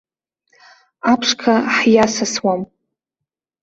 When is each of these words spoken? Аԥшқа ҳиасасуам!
Аԥшқа 1.11 1.53
ҳиасасуам! 1.75 2.61